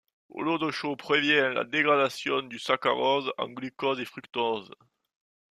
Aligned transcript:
L’eau 0.35 0.57
de 0.57 0.71
chaux 0.71 0.95
prévient 0.95 1.51
la 1.53 1.63
dégradation 1.63 2.41
du 2.41 2.57
saccharose 2.57 3.31
en 3.37 3.49
glucose 3.49 3.99
et 4.01 4.05
fructose. 4.05 4.71